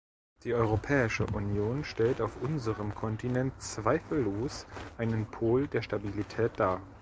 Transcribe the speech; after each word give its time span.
Die 0.45 0.55
Europäische 0.55 1.27
Union 1.27 1.83
stellt 1.83 2.21
auf 2.21 2.41
unserem 2.41 2.95
Kontinent 2.95 3.61
zweifellos 3.61 4.65
einen 4.97 5.27
Pol 5.27 5.67
der 5.67 5.83
Stabilität 5.83 6.59
dar. 6.59 6.81